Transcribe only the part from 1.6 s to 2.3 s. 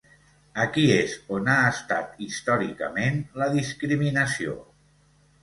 estat,